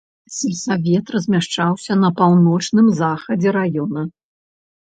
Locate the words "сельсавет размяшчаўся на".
0.35-2.09